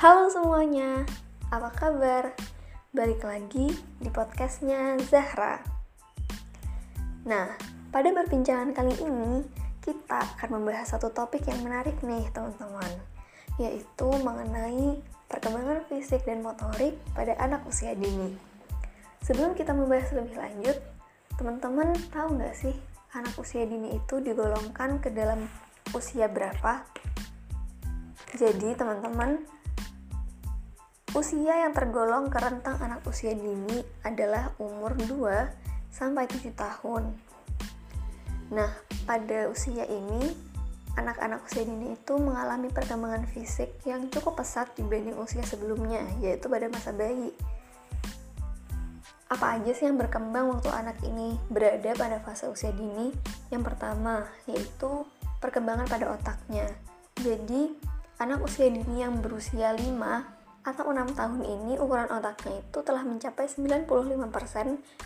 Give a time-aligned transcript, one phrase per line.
[0.00, 1.04] Halo semuanya,
[1.52, 2.32] apa kabar?
[2.88, 3.68] Balik lagi
[4.00, 5.60] di podcastnya Zahra
[7.28, 7.52] Nah,
[7.92, 9.44] pada perbincangan kali ini
[9.84, 12.88] kita akan membahas satu topik yang menarik nih teman-teman
[13.60, 18.40] Yaitu mengenai perkembangan fisik dan motorik pada anak usia dini
[19.20, 20.80] Sebelum kita membahas lebih lanjut,
[21.36, 22.72] teman-teman tahu nggak sih
[23.12, 25.44] anak usia dini itu digolongkan ke dalam
[25.92, 26.88] usia berapa?
[28.32, 29.59] Jadi teman-teman,
[31.10, 37.10] usia yang tergolong ke rentang anak usia dini adalah umur 2 sampai 7 tahun.
[38.54, 38.70] Nah,
[39.06, 40.30] pada usia ini,
[40.94, 46.70] anak-anak usia dini itu mengalami perkembangan fisik yang cukup pesat dibanding usia sebelumnya, yaitu pada
[46.70, 47.34] masa bayi.
[49.30, 53.10] Apa aja sih yang berkembang waktu anak ini berada pada fase usia dini?
[53.50, 55.06] Yang pertama, yaitu
[55.42, 56.70] perkembangan pada otaknya.
[57.18, 57.74] Jadi,
[58.22, 63.48] anak usia dini yang berusia 5 atau 6 tahun ini ukuran otaknya itu telah mencapai
[63.48, 63.88] 95%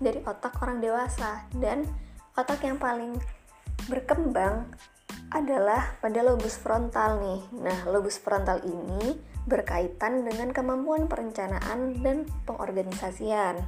[0.00, 1.88] dari otak orang dewasa dan
[2.36, 3.16] otak yang paling
[3.88, 4.68] berkembang
[5.32, 7.42] adalah pada lobus frontal nih.
[7.60, 9.16] Nah, lobus frontal ini
[9.48, 13.60] berkaitan dengan kemampuan perencanaan dan pengorganisasian.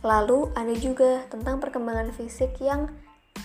[0.00, 2.90] Lalu ada juga tentang perkembangan fisik yang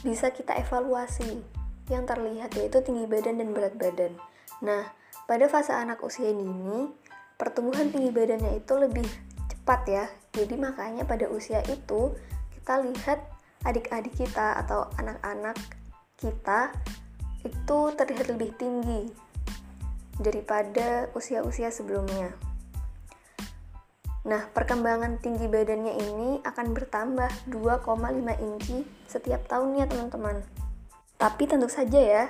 [0.01, 1.41] bisa kita evaluasi.
[1.89, 4.17] Yang terlihat yaitu tinggi badan dan berat badan.
[4.65, 4.89] Nah,
[5.29, 6.89] pada fase anak usia dini,
[7.35, 9.07] pertumbuhan tinggi badannya itu lebih
[9.51, 10.05] cepat ya.
[10.35, 12.15] Jadi makanya pada usia itu
[12.59, 13.19] kita lihat
[13.65, 15.57] adik-adik kita atau anak-anak
[16.19, 16.71] kita
[17.45, 19.09] itu terlihat lebih tinggi
[20.17, 22.31] daripada usia-usia sebelumnya.
[24.25, 30.41] Nah, perkembangan tinggi badannya ini akan bertambah 2,5 inci setiap tahunnya, teman-teman.
[31.21, 32.23] Tapi tentu saja ya,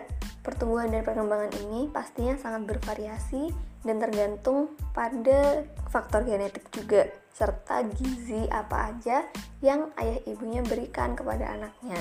[0.43, 3.55] pertumbuhan dan perkembangan ini pastinya sangat bervariasi
[3.86, 5.63] dan tergantung pada
[5.94, 9.29] faktor genetik juga serta gizi apa aja
[9.62, 12.00] yang ayah ibunya berikan kepada anaknya.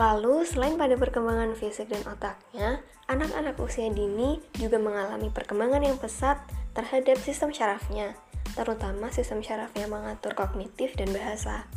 [0.00, 2.80] Lalu, selain pada perkembangan fisik dan otaknya,
[3.12, 6.40] anak-anak usia dini juga mengalami perkembangan yang pesat
[6.72, 8.16] terhadap sistem syarafnya,
[8.56, 11.68] terutama sistem syaraf yang mengatur kognitif dan bahasa.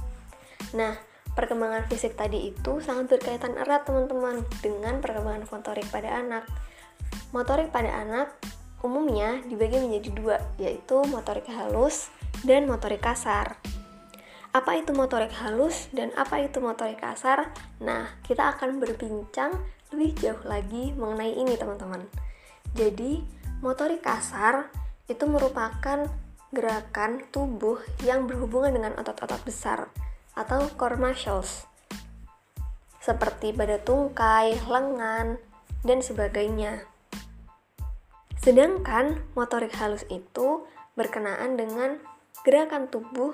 [0.71, 0.95] Nah,
[1.35, 6.47] perkembangan fisik tadi itu sangat berkaitan erat teman-teman dengan perkembangan motorik pada anak.
[7.35, 8.31] Motorik pada anak
[8.85, 12.13] umumnya dibagi menjadi dua, yaitu motorik halus
[12.45, 13.57] dan motorik kasar.
[14.55, 17.51] Apa itu motorik halus dan apa itu motorik kasar?
[17.83, 19.57] Nah, kita akan berbincang
[19.91, 22.05] lebih jauh lagi mengenai ini teman-teman.
[22.77, 23.25] Jadi,
[23.59, 24.71] motorik kasar
[25.11, 26.07] itu merupakan
[26.55, 29.91] gerakan tubuh yang berhubungan dengan otot-otot besar
[30.37, 31.67] atau core muscles
[33.05, 35.37] seperti pada tungkai, lengan,
[35.85, 36.94] dan sebagainya.
[38.45, 41.97] Sedangkan motorik halus itu berkenaan dengan
[42.45, 43.33] gerakan tubuh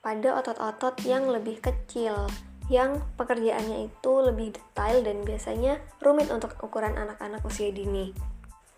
[0.00, 2.24] pada otot-otot yang lebih kecil,
[2.72, 8.16] yang pekerjaannya itu lebih detail dan biasanya rumit untuk ukuran anak-anak usia dini.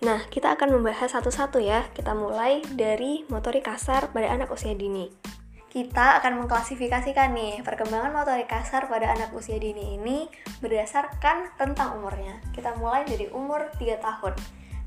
[0.03, 1.87] Nah, kita akan membahas satu-satu ya.
[1.95, 5.39] Kita mulai dari motorik kasar pada anak usia dini
[5.71, 10.27] kita akan mengklasifikasikan nih perkembangan motorik kasar pada anak usia dini ini
[10.59, 12.43] berdasarkan tentang umurnya.
[12.51, 14.35] Kita mulai dari umur 3 tahun.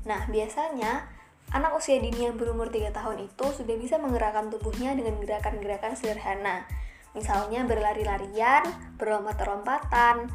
[0.04, 1.08] Nah, biasanya
[1.52, 6.64] anak usia dini yang berumur 3 tahun itu sudah bisa menggerakkan tubuhnya dengan gerakan-gerakan sederhana.
[7.12, 8.64] Misalnya berlari-larian,
[8.96, 10.28] berlompat-lompatan,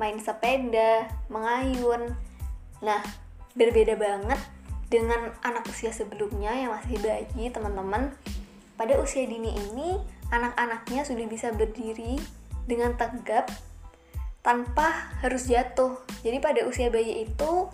[0.00, 2.16] main sepeda, mengayun.
[2.80, 3.02] Nah,
[3.52, 4.40] berbeda banget
[4.88, 8.12] dengan anak usia sebelumnya yang masih bayi, teman-teman
[8.76, 10.00] pada usia dini ini,
[10.32, 12.16] anak-anaknya sudah bisa berdiri
[12.64, 13.52] dengan tegap
[14.40, 16.00] tanpa harus jatuh.
[16.24, 17.68] Jadi pada usia bayi itu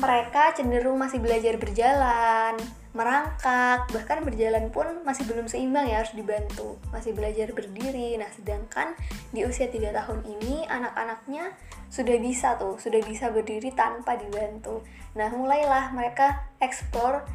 [0.00, 2.56] mereka cenderung masih belajar berjalan,
[2.96, 8.16] merangkak, bahkan berjalan pun masih belum seimbang ya harus dibantu, masih belajar berdiri.
[8.16, 8.96] Nah, sedangkan
[9.30, 11.52] di usia 3 tahun ini anak-anaknya
[11.92, 14.80] sudah bisa tuh, sudah bisa berdiri tanpa dibantu.
[15.14, 17.28] Nah, mulailah mereka eksplor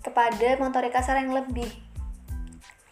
[0.00, 1.68] kepada motorik kasar yang lebih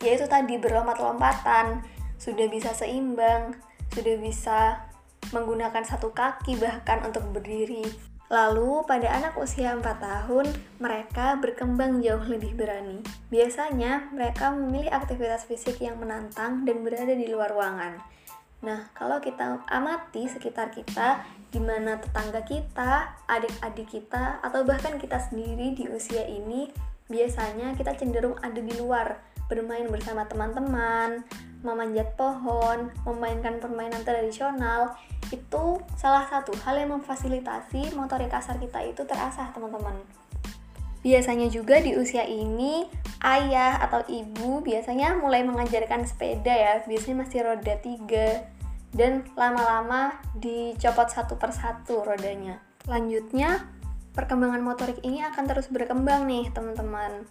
[0.04, 1.80] yaitu tadi berlompat-lompatan,
[2.20, 3.56] sudah bisa seimbang,
[3.96, 4.84] sudah bisa
[5.32, 7.82] menggunakan satu kaki bahkan untuk berdiri.
[8.26, 10.50] Lalu pada anak usia 4 tahun,
[10.82, 12.98] mereka berkembang jauh lebih berani.
[13.30, 18.02] Biasanya mereka memilih aktivitas fisik yang menantang dan berada di luar ruangan.
[18.66, 21.22] Nah, kalau kita amati sekitar kita,
[21.54, 26.66] di mana tetangga kita, adik-adik kita, atau bahkan kita sendiri di usia ini,
[27.06, 31.22] biasanya kita cenderung ada di luar, bermain bersama teman-teman,
[31.66, 34.94] memanjat pohon, memainkan permainan tradisional,
[35.34, 39.98] itu salah satu hal yang memfasilitasi motorik kasar kita itu terasah, teman-teman.
[41.02, 42.86] Biasanya juga di usia ini
[43.22, 48.46] ayah atau ibu biasanya mulai mengajarkan sepeda ya, biasanya masih roda tiga
[48.94, 52.62] dan lama-lama dicopot satu persatu rodanya.
[52.86, 53.66] Selanjutnya,
[54.14, 57.26] perkembangan motorik ini akan terus berkembang nih teman-teman.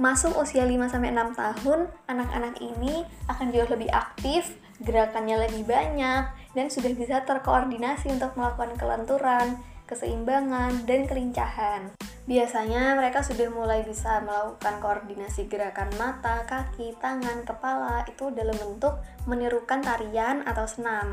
[0.00, 6.96] Masuk usia 5-6 tahun, anak-anak ini akan jauh lebih aktif, gerakannya lebih banyak, dan sudah
[6.96, 11.92] bisa terkoordinasi untuk melakukan kelenturan, keseimbangan, dan kelincahan.
[12.24, 18.96] Biasanya mereka sudah mulai bisa melakukan koordinasi gerakan mata, kaki, tangan, kepala itu dalam bentuk
[19.28, 21.12] menirukan tarian atau senam.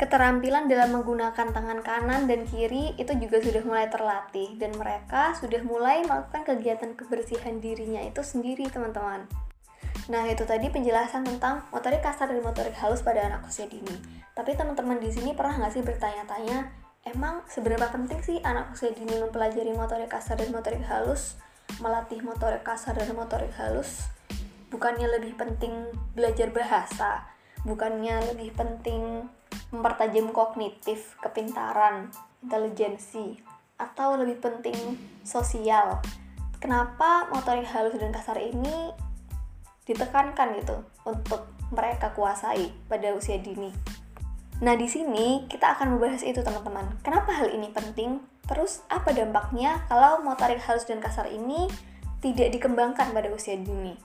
[0.00, 5.60] Keterampilan dalam menggunakan tangan kanan dan kiri itu juga sudah mulai terlatih dan mereka sudah
[5.60, 9.28] mulai melakukan kegiatan kebersihan dirinya itu sendiri, teman-teman.
[10.08, 13.92] Nah, itu tadi penjelasan tentang motorik kasar dan motorik halus pada anak usia dini.
[14.32, 16.72] Tapi teman-teman di sini pernah nggak sih bertanya-tanya,
[17.04, 21.36] emang seberapa penting sih anak usia dini mempelajari motorik kasar dan motorik halus
[21.80, 24.10] melatih motorik kasar dan motorik halus
[24.68, 25.72] bukannya lebih penting
[26.12, 27.24] belajar bahasa
[27.62, 29.30] bukannya lebih penting
[29.70, 32.10] mempertajam kognitif kepintaran
[32.42, 33.38] intelijensi
[33.80, 34.76] atau lebih penting
[35.24, 35.98] sosial
[36.60, 38.92] kenapa motorik halus dan kasar ini
[39.88, 40.76] ditekankan gitu
[41.08, 43.72] untuk mereka kuasai pada usia dini
[44.60, 47.00] Nah, di sini kita akan membahas itu, teman-teman.
[47.00, 48.20] Kenapa hal ini penting?
[48.44, 51.64] Terus, apa dampaknya kalau motorik halus dan kasar ini
[52.20, 53.96] tidak dikembangkan pada usia dini?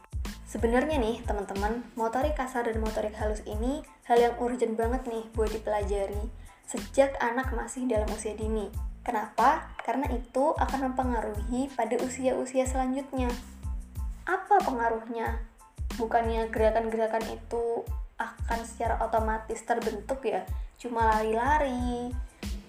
[0.45, 5.49] Sebenarnya nih, teman-teman, motorik kasar dan motorik halus ini hal yang urgent banget nih buat
[5.49, 6.29] dipelajari
[6.65, 8.69] sejak anak masih dalam usia dini.
[9.05, 9.69] Kenapa?
[9.85, 13.29] Karena itu akan mempengaruhi pada usia-usia selanjutnya.
[14.25, 15.41] Apa pengaruhnya?
[15.97, 20.47] Bukannya gerakan-gerakan itu akan secara otomatis terbentuk ya
[20.79, 22.11] cuma lari-lari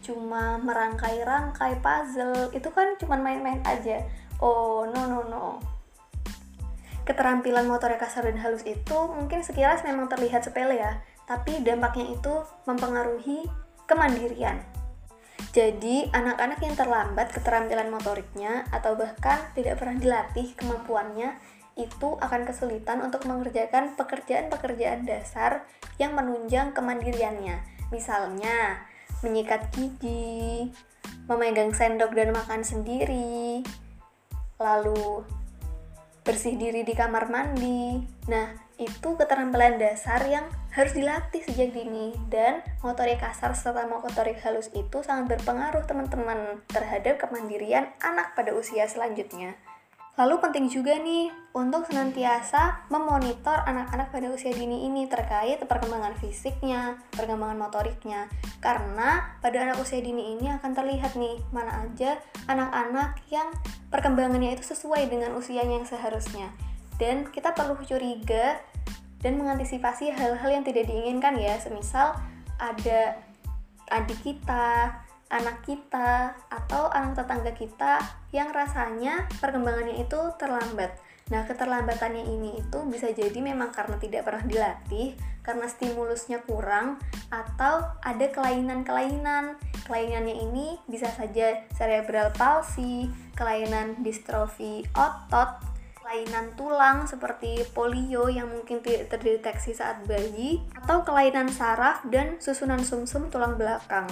[0.02, 4.02] cuma merangkai-rangkai puzzle itu kan cuma main-main aja
[4.42, 5.46] oh no no no
[7.06, 12.34] keterampilan motor kasar dan halus itu mungkin sekilas memang terlihat sepele ya tapi dampaknya itu
[12.66, 13.46] mempengaruhi
[13.86, 14.60] kemandirian
[15.56, 21.32] jadi, anak-anak yang terlambat keterampilan motoriknya atau bahkan tidak pernah dilatih kemampuannya
[21.80, 25.64] itu akan kesulitan untuk mengerjakan pekerjaan-pekerjaan dasar
[25.96, 27.88] yang menunjang kemandiriannya.
[27.88, 28.84] Misalnya,
[29.24, 30.72] menyikat gigi,
[31.24, 33.64] memegang sendok dan makan sendiri,
[34.60, 35.24] lalu
[36.26, 38.02] bersih diri di kamar mandi.
[38.26, 44.68] Nah, itu keterampilan dasar yang harus dilatih sejak dini dan motorik kasar serta motorik halus
[44.76, 49.56] itu sangat berpengaruh teman-teman terhadap kemandirian anak pada usia selanjutnya.
[50.16, 56.96] Lalu penting juga nih untuk senantiasa memonitor anak-anak pada usia dini ini terkait perkembangan fisiknya,
[57.12, 58.24] perkembangan motoriknya.
[58.64, 62.16] Karena pada anak usia dini ini akan terlihat nih mana aja
[62.48, 63.52] anak-anak yang
[63.92, 66.48] perkembangannya itu sesuai dengan usianya yang seharusnya.
[66.96, 68.56] Dan kita perlu curiga
[69.20, 72.16] dan mengantisipasi hal-hal yang tidak diinginkan ya, semisal
[72.56, 73.20] ada
[73.92, 74.96] adik kita,
[75.26, 77.94] anak kita atau anak tetangga kita
[78.30, 80.94] yang rasanya perkembangannya itu terlambat.
[81.26, 87.02] Nah, keterlambatannya ini itu bisa jadi memang karena tidak pernah dilatih, karena stimulusnya kurang,
[87.34, 89.58] atau ada kelainan-kelainan.
[89.90, 95.58] Kelainannya ini bisa saja cerebral palsy, kelainan distrofi otot,
[95.98, 102.86] kelainan tulang seperti polio yang mungkin tidak terdeteksi saat bayi, atau kelainan saraf dan susunan
[102.86, 104.06] sumsum -sum tulang belakang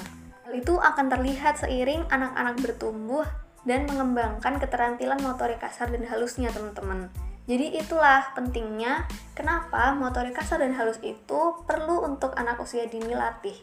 [0.53, 3.25] itu akan terlihat seiring anak-anak bertumbuh
[3.65, 7.09] dan mengembangkan keterampilan motorik kasar dan halusnya, teman-teman.
[7.45, 9.05] Jadi itulah pentingnya
[9.37, 13.57] kenapa motorik kasar dan halus itu perlu untuk anak usia dini latih.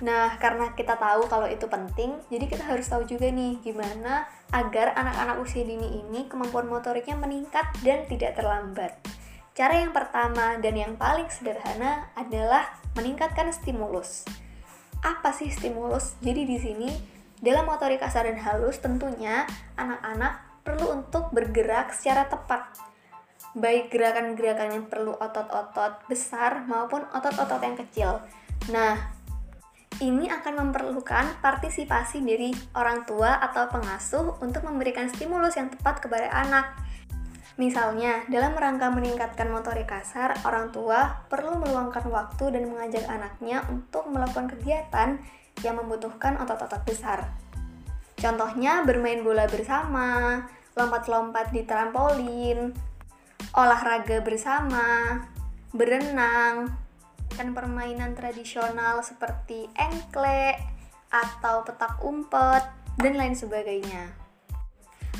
[0.00, 4.96] Nah, karena kita tahu kalau itu penting, jadi kita harus tahu juga nih gimana agar
[4.96, 8.96] anak-anak usia dini ini kemampuan motoriknya meningkat dan tidak terlambat.
[9.54, 14.26] Cara yang pertama dan yang paling sederhana adalah meningkatkan stimulus
[15.04, 16.16] apa sih stimulus?
[16.24, 16.88] Jadi di sini
[17.44, 19.44] dalam motorik kasar dan halus tentunya
[19.76, 22.72] anak-anak perlu untuk bergerak secara tepat.
[23.52, 28.24] Baik gerakan-gerakan yang perlu otot-otot besar maupun otot-otot yang kecil.
[28.72, 28.96] Nah,
[30.02, 36.32] ini akan memerlukan partisipasi dari orang tua atau pengasuh untuk memberikan stimulus yang tepat kepada
[36.32, 36.74] anak
[37.54, 44.10] Misalnya, dalam rangka meningkatkan motorik kasar, orang tua perlu meluangkan waktu dan mengajak anaknya untuk
[44.10, 45.22] melakukan kegiatan
[45.62, 47.30] yang membutuhkan otot-otot besar.
[48.18, 50.42] Contohnya bermain bola bersama,
[50.74, 52.74] lompat-lompat di trampolin,
[53.54, 55.22] olahraga bersama,
[55.70, 56.74] berenang,
[57.38, 60.58] dan permainan tradisional seperti engklek
[61.14, 62.66] atau petak umpet,
[62.98, 64.23] dan lain sebagainya.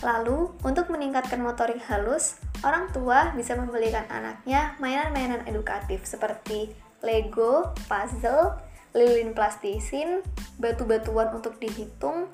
[0.05, 8.61] Lalu, untuk meningkatkan motorik halus, orang tua bisa membelikan anaknya mainan-mainan edukatif seperti Lego, puzzle,
[8.93, 10.21] lilin plastisin,
[10.61, 12.29] batu-batuan untuk dihitung,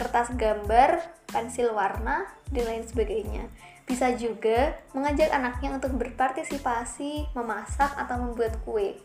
[0.00, 3.52] kertas gambar, pensil warna, dan lain sebagainya.
[3.84, 8.96] Bisa juga mengajak anaknya untuk berpartisipasi, memasak, atau membuat kue.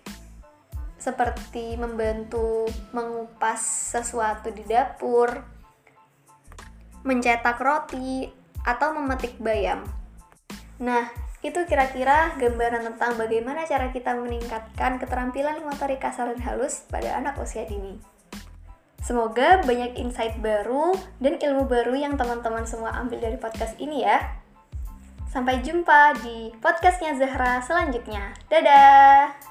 [0.96, 2.63] Seperti membantu
[2.96, 3.60] mengupas
[3.91, 5.59] sesuatu di dapur,
[7.03, 8.29] mencetak roti,
[8.68, 9.88] atau memetik bayam.
[10.79, 17.15] Nah, itu kira-kira gambaran tentang bagaimana cara kita meningkatkan keterampilan motorik kasar dan halus pada
[17.15, 17.96] anak usia dini.
[19.00, 20.91] Semoga banyak insight baru
[21.24, 24.20] dan ilmu baru yang teman-teman semua ambil dari podcast ini ya.
[25.32, 28.36] Sampai jumpa di podcastnya Zahra selanjutnya.
[28.51, 29.49] Dadah!